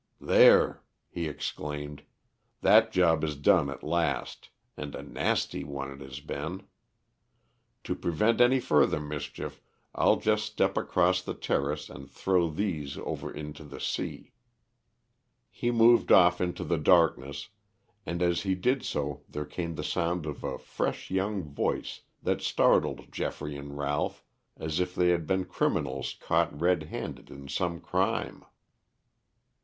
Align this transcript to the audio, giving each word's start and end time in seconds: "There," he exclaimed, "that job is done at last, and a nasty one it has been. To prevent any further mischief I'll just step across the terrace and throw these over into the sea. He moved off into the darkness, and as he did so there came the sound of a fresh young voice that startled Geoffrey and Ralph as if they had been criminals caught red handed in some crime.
"There," 0.19 0.81
he 1.11 1.27
exclaimed, 1.27 2.01
"that 2.61 2.91
job 2.91 3.23
is 3.23 3.35
done 3.35 3.69
at 3.69 3.83
last, 3.83 4.49
and 4.75 4.95
a 4.95 5.03
nasty 5.03 5.63
one 5.63 5.91
it 5.91 6.01
has 6.01 6.19
been. 6.21 6.63
To 7.83 7.93
prevent 7.93 8.41
any 8.41 8.59
further 8.59 8.99
mischief 8.99 9.61
I'll 9.93 10.15
just 10.15 10.47
step 10.47 10.75
across 10.75 11.21
the 11.21 11.35
terrace 11.35 11.87
and 11.87 12.09
throw 12.09 12.49
these 12.49 12.97
over 12.97 13.31
into 13.31 13.63
the 13.63 13.79
sea. 13.79 14.31
He 15.51 15.69
moved 15.69 16.11
off 16.11 16.41
into 16.41 16.63
the 16.63 16.79
darkness, 16.79 17.49
and 18.03 18.23
as 18.23 18.41
he 18.41 18.55
did 18.55 18.81
so 18.83 19.21
there 19.29 19.45
came 19.45 19.75
the 19.75 19.83
sound 19.83 20.25
of 20.25 20.43
a 20.43 20.57
fresh 20.57 21.11
young 21.11 21.43
voice 21.43 22.01
that 22.23 22.41
startled 22.41 23.11
Geoffrey 23.11 23.55
and 23.55 23.77
Ralph 23.77 24.23
as 24.57 24.79
if 24.79 24.95
they 24.95 25.09
had 25.09 25.27
been 25.27 25.45
criminals 25.45 26.15
caught 26.19 26.59
red 26.59 26.81
handed 26.89 27.29
in 27.29 27.47
some 27.47 27.79
crime. 27.79 28.43